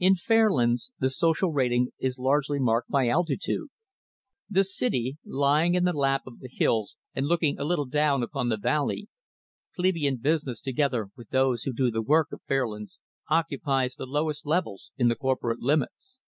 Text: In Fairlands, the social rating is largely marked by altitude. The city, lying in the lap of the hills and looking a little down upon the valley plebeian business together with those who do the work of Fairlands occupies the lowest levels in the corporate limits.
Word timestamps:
In 0.00 0.16
Fairlands, 0.16 0.90
the 0.98 1.10
social 1.10 1.52
rating 1.52 1.92
is 2.00 2.18
largely 2.18 2.58
marked 2.58 2.90
by 2.90 3.06
altitude. 3.06 3.68
The 4.50 4.64
city, 4.64 5.18
lying 5.24 5.76
in 5.76 5.84
the 5.84 5.92
lap 5.92 6.22
of 6.26 6.40
the 6.40 6.48
hills 6.48 6.96
and 7.14 7.26
looking 7.28 7.56
a 7.56 7.62
little 7.64 7.84
down 7.84 8.24
upon 8.24 8.48
the 8.48 8.56
valley 8.56 9.06
plebeian 9.76 10.16
business 10.16 10.60
together 10.60 11.10
with 11.14 11.28
those 11.30 11.62
who 11.62 11.72
do 11.72 11.92
the 11.92 12.02
work 12.02 12.32
of 12.32 12.42
Fairlands 12.48 12.98
occupies 13.28 13.94
the 13.94 14.06
lowest 14.06 14.44
levels 14.44 14.90
in 14.98 15.06
the 15.06 15.14
corporate 15.14 15.60
limits. 15.60 16.18